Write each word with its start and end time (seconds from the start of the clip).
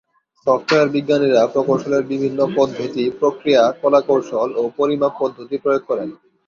Software 0.47 0.87
বিজ্ঞানীরা 0.89 1.41
প্রকৌশলের 1.47 2.03
বিভিন্ন 2.03 2.39
পদ্ধতি, 2.57 3.03
প্রক্রিয়া, 3.19 3.63
কলাকৌশল 3.81 4.49
ও 4.55 4.63
পরিমাপ 4.77 5.13
পদ্ধতি 5.19 5.55
প্রয়োগ 5.57 5.83
করেন। 5.87 6.09